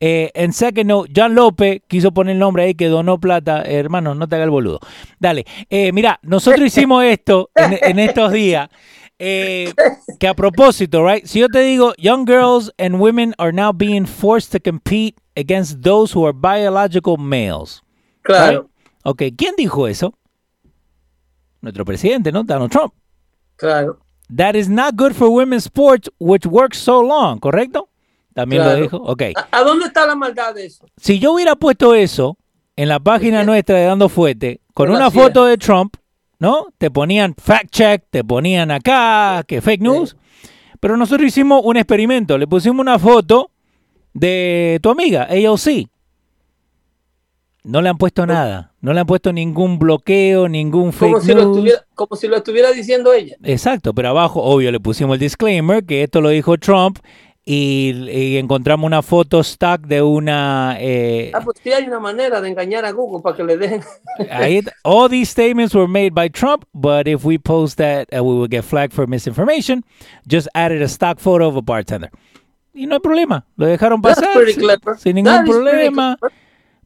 [0.00, 3.62] Eh, en second note, John López quiso poner el nombre ahí que donó plata.
[3.62, 4.80] hermano, no te haga el boludo.
[5.18, 5.44] Dale.
[5.68, 8.68] Eh, mira, nosotros hicimos esto en, estos días.
[9.18, 9.72] Eh,
[10.18, 11.24] que a propósito, right?
[11.24, 15.82] Si yo te digo, young girls and women are now being forced to compete against
[15.82, 17.82] those who are biological males.
[18.22, 18.70] Claro.
[19.04, 20.14] Ok, ¿quién dijo eso?
[21.60, 22.42] Nuestro presidente, ¿no?
[22.42, 22.92] Donald Trump.
[23.56, 24.03] Claro.
[24.34, 27.88] That is not good for women's sports, which works so long, ¿correcto?
[28.34, 28.96] También lo dijo.
[28.96, 29.22] Ok.
[29.52, 30.86] ¿A, dónde está la maldad de eso?
[30.96, 32.36] Si yo hubiera puesto eso
[32.76, 35.96] en la página nuestra de Dando Fuete, con una foto de Trump,
[36.38, 36.66] ¿no?
[36.78, 40.16] Te ponían fact check, te ponían acá, que fake news.
[40.80, 42.36] Pero nosotros hicimos un experimento.
[42.36, 43.50] Le pusimos una foto
[44.12, 45.88] de tu amiga, AOC.
[47.62, 48.73] No le han puesto nada.
[48.84, 51.64] No le han puesto ningún bloqueo, ningún fake como si news.
[51.64, 53.34] Lo como si lo estuviera diciendo ella.
[53.42, 56.98] Exacto, pero abajo, obvio, le pusimos el disclaimer que esto lo dijo Trump
[57.46, 60.76] y, encontramos una foto stock de una...
[60.78, 63.80] Eh, ah, pues sí hay una manera de engañar a Google para que le dejen...
[64.84, 68.48] all these statements were made by Trump, but if we post that, uh, we will
[68.50, 69.82] get flagged for misinformation.
[70.28, 72.10] Just added a stock photo of a bartender.
[72.74, 74.28] Y no hay problema, lo dejaron pasar
[74.98, 76.18] sin, ningún problema.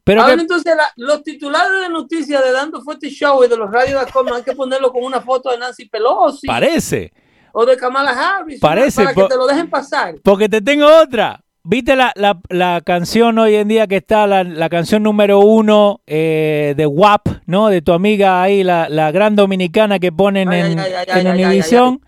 [0.09, 4.03] Pero Ahora entonces los titulares de noticias de Dando Fuerte Show y de los radios
[4.03, 6.47] de Coma hay que ponerlo con una foto de Nancy Pelosi.
[6.47, 7.13] Parece.
[7.51, 8.59] O de Kamala Harris.
[8.59, 9.03] Parece.
[9.03, 10.15] Para que te lo dejen pasar.
[10.23, 11.39] Porque te tengo otra.
[11.63, 16.87] ¿Viste la, la, canción hoy en día que está, la, canción número uno eh, de
[16.87, 17.67] WAP, ¿no?
[17.67, 22.01] De tu amiga ahí, la, gran dominicana que ponen en, en Univision.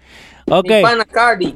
[0.49, 0.69] Ok.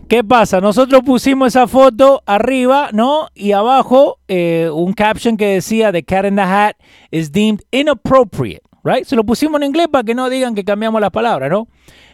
[0.08, 0.62] ¿Qué pasa?
[0.62, 3.28] Nosotros pusimos esa foto arriba, ¿no?
[3.34, 6.76] Y abajo eh, un caption que decía The cat in the hat
[7.12, 9.06] is deemed inappropriate, right?
[9.06, 11.68] Se lo pusimos en inglés para que no digan que cambiamos las palabras, ¿no?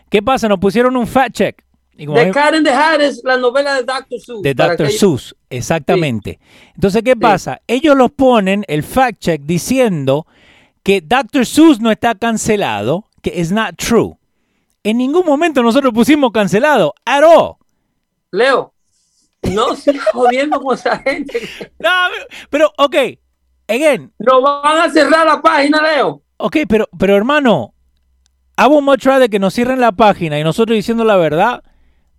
[0.09, 0.47] ¿Qué pasa?
[0.47, 1.63] Nos pusieron un fact check.
[1.97, 4.19] The Cat in the Hat es la novela de Dr.
[4.19, 4.41] Seuss.
[4.41, 4.89] De Dr.
[4.89, 6.39] Seuss, exactamente.
[6.73, 7.61] Entonces, ¿qué pasa?
[7.67, 10.25] Ellos los ponen, el fact check, diciendo
[10.83, 11.45] que Dr.
[11.45, 14.17] Seuss no está cancelado, que es not true.
[14.83, 16.93] En ningún momento nosotros pusimos cancelado.
[17.05, 17.23] At
[18.31, 18.73] Leo,
[19.43, 21.41] no sigas jodiendo con esa gente.
[21.79, 21.89] No,
[22.49, 22.95] pero, ok,
[23.67, 24.11] again.
[24.19, 26.21] No van a cerrar la página, Leo.
[26.37, 27.73] Ok, pero, pero hermano,
[28.55, 31.63] hago much de que nos cierren la página y nosotros diciendo la verdad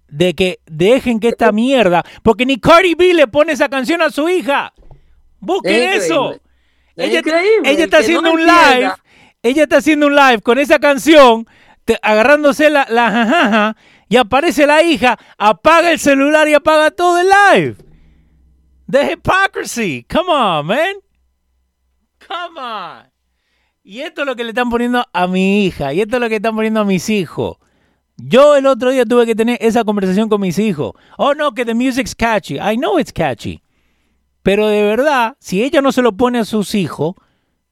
[0.09, 4.11] de que dejen que esta mierda, porque ni Cardi B le pone esa canción a
[4.11, 4.75] su hija.
[5.41, 6.39] Busquen eso.
[6.97, 7.23] ella,
[7.65, 8.93] ella está haciendo un live.
[9.43, 11.47] Ella está haciendo un live con esa canción
[12.03, 13.77] agarrándose la, la jajaja
[14.09, 17.77] y aparece la hija, apaga el celular y apaga todo el live.
[18.91, 20.05] The hypocrisy.
[20.09, 20.97] Come on, man.
[22.27, 23.13] Come on.
[23.83, 25.93] Y esto es lo que le están poniendo a mi hija.
[25.93, 27.57] Y esto es lo que están poniendo a mis hijos.
[28.17, 30.93] Yo el otro día tuve que tener esa conversación con mis hijos.
[31.17, 32.57] Oh, no, que the music's catchy.
[32.57, 33.63] I know it's catchy.
[34.43, 37.15] Pero de verdad, si ella no se lo pone a sus hijos,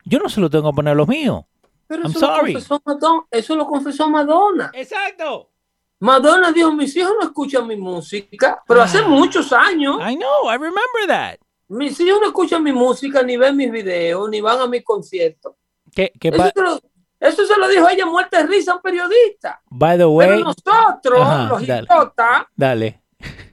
[0.04, 1.44] yo no se lo tengo que poner a los míos.
[1.90, 2.52] Pero I'm eso, sorry.
[2.52, 4.70] Lo confesó Madonna, eso lo confesó Madonna.
[4.74, 5.50] Exacto.
[5.98, 9.08] Madonna dijo, mis hijos no escuchan mi música, pero hace Ah.
[9.08, 9.96] muchos años.
[10.00, 11.38] I know, I remember that.
[11.68, 15.54] Mis hijos no escuchan mi música, ni ven mis videos, ni van a mis conciertos.
[15.92, 16.80] Que, que Eso se, lo,
[17.18, 19.60] eso se lo dijo ella muerta de risa a un periodista.
[19.68, 21.82] by the Pero way, nosotros, Ajá, los dale.
[21.88, 23.02] idiotas, dale.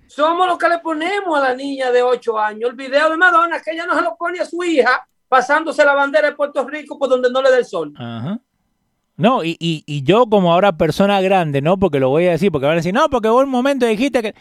[0.08, 3.60] somos los que le ponemos a la niña de 8 años el video de Madonna,
[3.62, 6.98] que ella no se lo pone a su hija, pasándose la bandera de Puerto Rico
[6.98, 7.94] por donde no le da el sol.
[7.98, 8.40] Ajá.
[9.18, 11.78] No, y, y, y yo como ahora persona grande, ¿no?
[11.78, 14.22] Porque lo voy a decir, porque van a decir, no, porque vos un momento dijiste
[14.22, 14.36] que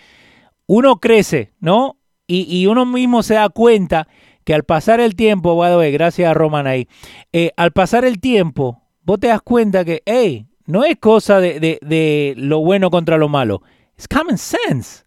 [0.66, 1.96] uno crece, ¿no?
[2.26, 4.06] Y, y uno mismo se da cuenta
[4.44, 6.88] que al pasar el tiempo, way, gracias a Roman ahí,
[7.32, 11.58] eh, al pasar el tiempo, vos te das cuenta que, hey, no es cosa de,
[11.58, 13.62] de, de lo bueno contra lo malo,
[13.96, 15.05] es common sense.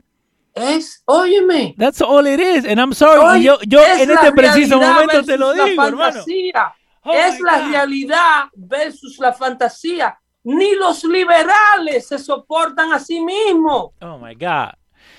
[0.54, 2.66] Es, óyeme, That's all it is.
[2.66, 3.44] And I'm sorry.
[3.44, 5.98] yo, yo es en este preciso momento te lo digo, hermano.
[6.14, 6.74] fantasía.
[7.04, 7.70] Oh es la God.
[7.72, 10.20] realidad versus la fantasía.
[10.44, 13.92] Ni los liberales se soportan a sí mismos.
[14.02, 14.72] Oh my God.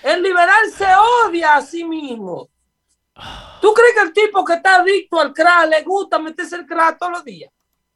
[0.03, 0.87] El liberal se
[1.27, 2.49] odia a sí mismo.
[3.61, 6.99] ¿Tú crees que el tipo que está adicto al crack le gusta meterse el crack
[6.99, 7.51] todos los días?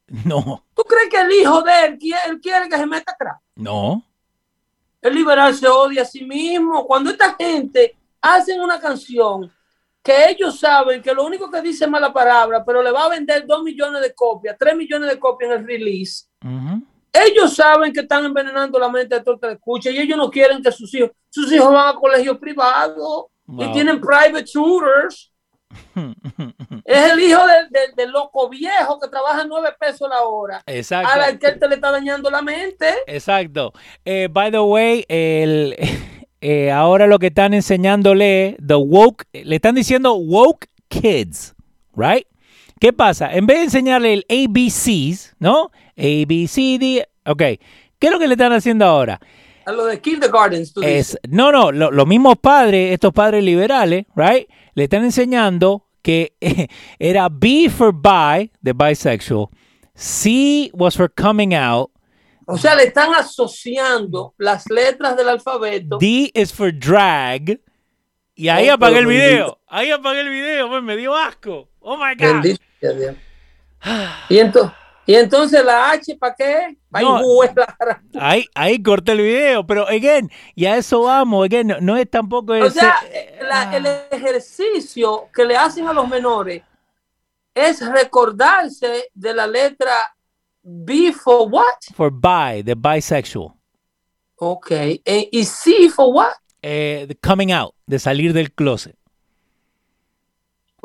[0.06, 3.38] No, ¿Tú crees que el hijo de él él quiere que se meta crack?
[3.56, 4.02] no.
[5.04, 6.86] El liberal se odia a sí mismo.
[6.86, 9.52] Cuando esta gente hacen una canción
[10.02, 13.10] que ellos saben que lo único que dice es mala palabra, pero le va a
[13.10, 16.24] vender dos millones de copias, tres millones de copias en el release,
[17.12, 20.30] ellos saben que están envenenando la mente de todo el que escucha y ellos no
[20.30, 23.26] quieren que sus hijos, sus hijos van a colegios privados
[23.58, 25.30] y tienen private tutors.
[26.84, 30.62] Es el hijo del del loco viejo que trabaja nueve pesos la hora.
[30.66, 31.12] Exacto.
[31.12, 32.86] A la que él te le está dañando la mente.
[33.06, 33.72] Exacto.
[34.04, 35.76] Eh, by the way, el,
[36.40, 41.54] eh, ahora lo que están enseñándole, the woke, le están diciendo woke kids,
[41.94, 42.26] right?
[42.80, 43.32] ¿Qué pasa?
[43.32, 45.70] En vez de enseñarle el ABCs, ¿no?
[45.96, 47.38] A, B, C, D, ok.
[47.98, 49.20] ¿Qué es lo que le están haciendo ahora?
[49.66, 50.82] A lo de kindergartens, tú.
[50.82, 54.48] Es, no, no, lo- los mismos padres, estos padres liberales, right?
[54.74, 56.34] Le están enseñando que
[56.98, 59.48] era B for bi, de bisexual,
[59.94, 61.90] C was for coming out,
[62.46, 65.96] O sea, le están asociando las letras del alfabeto.
[65.98, 67.58] D is for drag.
[68.34, 69.58] Y ahí Oh, apagué el video.
[69.66, 71.70] Ahí apagué el video, pues me dio asco.
[71.80, 72.42] Oh my God.
[72.42, 73.14] Bendito Dios.
[74.28, 74.74] Y, ento-
[75.06, 76.76] y entonces la H, ¿para qué?
[77.02, 77.20] No.
[78.20, 82.08] Ahí, ahí corté el video, pero again, y a eso vamos, again, no, no es
[82.10, 82.96] tampoco O ese- sea,
[83.42, 86.62] la- el ejercicio que le hacen a los menores
[87.54, 90.14] es recordarse de la letra
[90.62, 91.74] B for what?
[91.94, 93.52] for bi, the bisexual.
[94.36, 94.70] Ok.
[94.70, 96.32] Eh, y C for what?
[96.62, 98.96] Eh, the coming out, de salir del closet.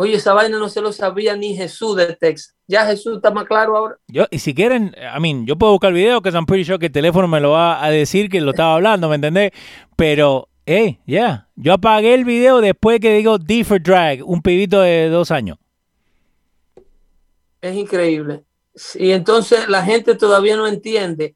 [0.02, 2.56] Oye, esa vaina no se lo sabía ni Jesús de Texas.
[2.70, 3.97] Ya Jesús está más claro ahora.
[4.08, 6.80] Yo, y si quieren, I mean, yo puedo buscar el video, que I'm pretty sure
[6.80, 9.52] que el teléfono me lo va a decir que lo estaba hablando, ¿me entendés?
[9.97, 14.80] Pero, hey, yeah, yo apagué el video después que digo D for drag, un pibito
[14.80, 15.58] de dos años.
[17.60, 18.45] Es increíble.
[18.95, 21.36] Y entonces la gente todavía no entiende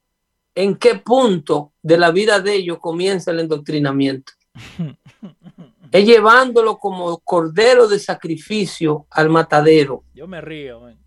[0.55, 4.32] en qué punto de la vida de ellos comienza el endoctrinamiento.
[5.93, 10.03] es llevándolo como cordero de sacrificio al matadero.
[10.15, 10.97] Yo me río, man.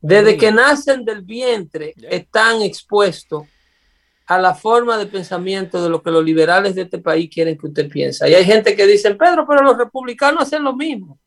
[0.00, 3.42] Desde que nacen del vientre están expuestos
[4.26, 7.66] a la forma de pensamiento de lo que los liberales de este país quieren que
[7.66, 8.30] usted piense.
[8.30, 11.18] Y hay gente que dice, Pedro, pero los republicanos hacen lo mismo.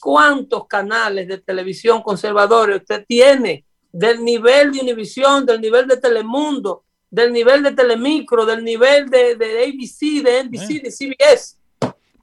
[0.00, 6.84] ¿Cuántos canales de televisión conservadores usted tiene del nivel de Univisión, del nivel de Telemundo,
[7.10, 11.63] del nivel de Telemicro, del nivel de, de ABC, de NBC, de CBS?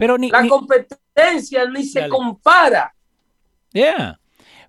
[0.01, 2.09] Pero ni, La ni- competencia ni se Dale.
[2.09, 2.91] compara.
[3.71, 4.19] yeah.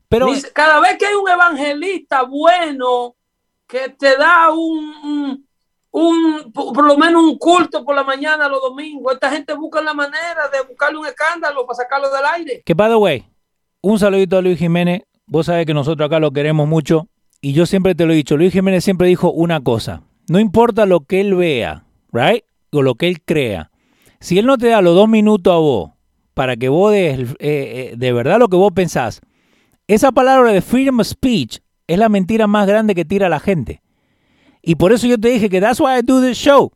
[0.06, 3.16] Pero Ni cada vez que hay un evangelista bueno
[3.66, 5.46] que te da un,
[5.90, 9.94] un, por lo menos un culto por la mañana los domingos, esta gente busca la
[9.94, 12.62] manera de buscarle un escándalo para sacarlo del aire.
[12.66, 13.24] que by the way,
[13.80, 15.00] un saludito a Luis Jiménez.
[15.26, 17.08] Vos sabés que nosotros acá lo queremos mucho.
[17.40, 18.36] Y yo siempre te lo he dicho.
[18.36, 20.02] Luis Jiménez siempre dijo una cosa.
[20.28, 22.44] No importa lo que él vea, right?
[22.70, 23.70] O lo que él crea.
[24.22, 25.90] Si él no te da los dos minutos a vos
[26.32, 29.20] para que vos des eh, eh, de verdad lo que vos pensás,
[29.88, 31.58] esa palabra de freedom of speech
[31.88, 33.82] es la mentira más grande que tira la gente.
[34.62, 36.70] Y por eso yo te dije que that's why I do this show.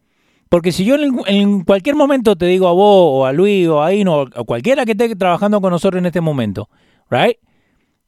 [0.49, 3.81] Porque si yo en, en cualquier momento te digo a vos o a Luis o
[3.81, 6.69] a Ino o a cualquiera que esté trabajando con nosotros en este momento,
[7.11, 7.37] right?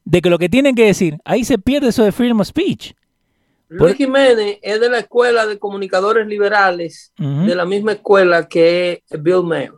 [0.04, 2.92] De que lo que tienen que decir, ahí se pierde eso de freedom of speech.
[3.68, 9.42] Luis Jiménez es de la escuela de comunicadores liberales, de la misma escuela que Bill
[9.42, 9.74] Mayer.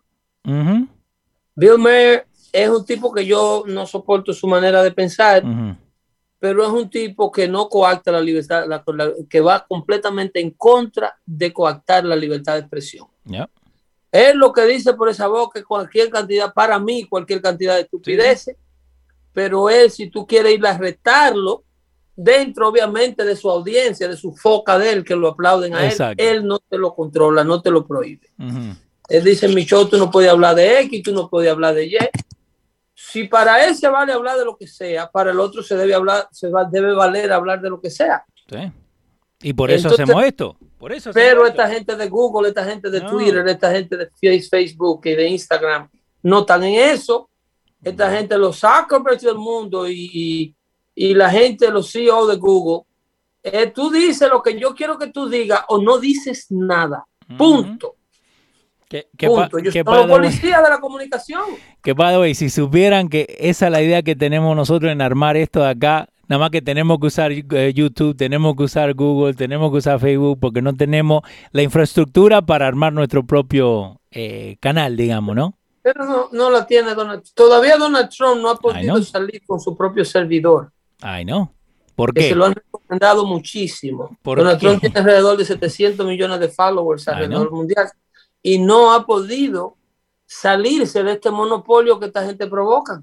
[1.57, 5.43] Bill Mayer es un tipo que yo no soporto su manera de pensar,
[6.39, 8.65] pero es un tipo que no coacta la libertad,
[9.29, 13.09] que va completamente en contra de coactar la libertad de expresión.
[14.13, 18.57] Es lo que dice por esa boca cualquier cantidad, para mí, cualquier cantidad de estupideces,
[19.33, 21.65] pero él, si tú quieres ir a retarlo,
[22.23, 25.97] dentro obviamente de su audiencia, de su foca de él, que lo aplauden a él,
[26.19, 28.29] él no te lo controla, no te lo prohíbe.
[29.09, 31.87] Él dice, mi show, tú no puedes hablar de X, tú no puedes hablar de
[31.87, 31.97] Y.
[32.95, 35.95] Si para él se vale hablar de lo que sea, para el otro se debe
[35.95, 38.25] hablar, se debe valer hablar de lo que sea.
[39.43, 40.57] Y por eso hacemos esto.
[40.79, 44.09] Por eso pero esta gente de Google, esta gente de Twitter, esta gente de
[44.43, 45.89] Facebook y de Instagram
[46.23, 47.31] no están en eso.
[47.83, 50.57] Esta gente lo saca del mundo y, y
[51.15, 52.85] la gente, los CEO de Google,
[53.43, 57.07] eh, tú dices lo que yo quiero que tú digas o no dices nada.
[57.39, 57.97] Punto.
[58.89, 59.61] ¿Qué, Punto.
[59.61, 61.43] Yo soy policía de la comunicación.
[61.81, 65.61] Que by si supieran que esa es la idea que tenemos nosotros en armar esto
[65.61, 69.71] de acá, nada más que tenemos que usar eh, YouTube, tenemos que usar Google, tenemos
[69.71, 71.23] que usar Facebook, porque no tenemos
[71.53, 75.55] la infraestructura para armar nuestro propio eh, canal, digamos, ¿no?
[75.83, 79.77] Pero no, no la tiene Donald Todavía Donald Trump no ha podido salir con su
[79.77, 80.73] propio servidor.
[81.01, 81.53] Ay, no.
[81.95, 82.31] ¿Por qué?
[82.31, 84.17] se lo han recomendado muchísimo.
[84.25, 87.91] Donald Trump tiene alrededor de 700 millones de followers alrededor mundial
[88.43, 89.77] y no ha podido
[90.27, 93.03] salirse de este monopolio que esta gente provoca.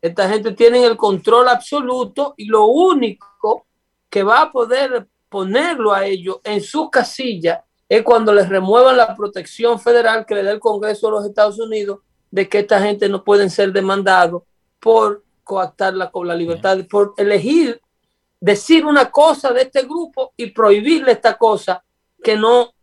[0.00, 3.66] Esta gente tiene el control absoluto y lo único
[4.10, 9.14] que va a poder ponerlo a ellos en su casilla es cuando les remuevan la
[9.14, 13.08] protección federal que le da el Congreso de los Estados Unidos de que esta gente
[13.08, 14.42] no pueden ser demandados
[14.78, 17.80] por coactarla con la libertad, por elegir
[18.38, 21.82] decir una cosa de este grupo y prohibirle esta cosa
[22.22, 22.74] que no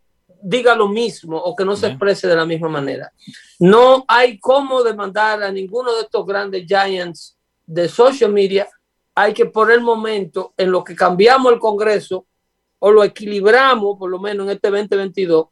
[0.41, 3.13] diga lo mismo o que no se exprese de la misma manera.
[3.59, 7.37] No hay cómo demandar a ninguno de estos grandes giants
[7.67, 8.67] de social media.
[9.13, 12.25] Hay que por el momento, en lo que cambiamos el Congreso
[12.79, 15.49] o lo equilibramos, por lo menos en este 2022,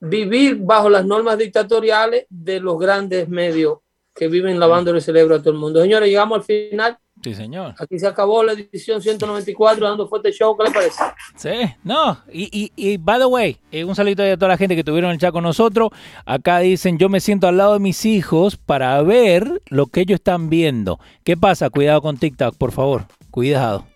[0.00, 3.78] vivir bajo las normas dictatoriales de los grandes medios
[4.14, 5.80] que viven lavando el cerebro a todo el mundo.
[5.80, 6.98] Señores, llegamos al final.
[7.22, 7.74] Sí, señor.
[7.78, 10.56] Aquí se acabó la edición 194 dando fuerte show.
[10.56, 11.02] ¿Qué le parece?
[11.36, 12.18] Sí, no.
[12.32, 15.18] Y, y, by the way, eh, un saludo a toda la gente que tuvieron el
[15.18, 15.90] chat con nosotros.
[16.24, 20.16] Acá dicen, yo me siento al lado de mis hijos para ver lo que ellos
[20.16, 20.98] están viendo.
[21.22, 21.68] ¿Qué pasa?
[21.68, 23.06] Cuidado con TikTok, por favor.
[23.30, 23.86] Cuidado.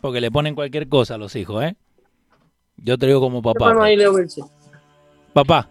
[0.00, 1.76] Porque le ponen cualquier cosa a los hijos, ¿eh?
[2.76, 3.74] Yo te digo como papá.
[5.32, 5.68] Papá,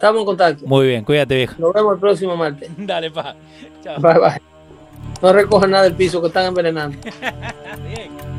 [0.00, 0.66] Estamos en contacto.
[0.66, 1.54] Muy bien, cuídate, vieja.
[1.58, 2.70] Nos vemos el próximo martes.
[2.78, 3.36] Dale, pa.
[3.84, 4.00] Chao.
[4.00, 4.40] Bye, bye.
[5.20, 6.96] No recojan nada del piso que están envenenando.
[7.86, 8.29] bien.